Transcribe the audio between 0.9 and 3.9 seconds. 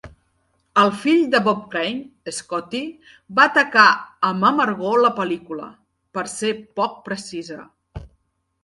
fill de Bob Crane, Scotty, va atacar